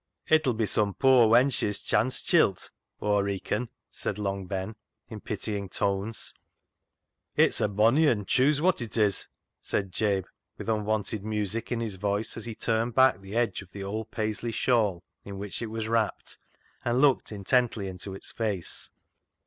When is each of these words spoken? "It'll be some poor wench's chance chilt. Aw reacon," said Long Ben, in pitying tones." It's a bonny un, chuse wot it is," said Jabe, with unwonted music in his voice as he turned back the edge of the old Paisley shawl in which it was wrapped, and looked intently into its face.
"It'll 0.35 0.55
be 0.55 0.65
some 0.65 0.95
poor 0.95 1.27
wench's 1.27 1.79
chance 1.79 2.23
chilt. 2.23 2.71
Aw 3.01 3.19
reacon," 3.19 3.69
said 3.87 4.17
Long 4.17 4.47
Ben, 4.47 4.75
in 5.09 5.19
pitying 5.21 5.69
tones." 5.69 6.33
It's 7.45 7.61
a 7.61 7.67
bonny 7.67 8.07
un, 8.09 8.25
chuse 8.25 8.63
wot 8.63 8.81
it 8.81 8.97
is," 8.97 9.27
said 9.61 9.91
Jabe, 9.91 10.25
with 10.57 10.69
unwonted 10.69 11.23
music 11.23 11.71
in 11.71 11.81
his 11.81 11.97
voice 11.97 12.35
as 12.35 12.45
he 12.45 12.55
turned 12.55 12.95
back 12.95 13.21
the 13.21 13.35
edge 13.35 13.61
of 13.61 13.73
the 13.73 13.83
old 13.83 14.09
Paisley 14.09 14.51
shawl 14.51 15.03
in 15.23 15.37
which 15.37 15.61
it 15.61 15.67
was 15.69 15.87
wrapped, 15.87 16.39
and 16.83 16.99
looked 16.99 17.31
intently 17.31 17.87
into 17.87 18.15
its 18.15 18.31
face. 18.31 18.89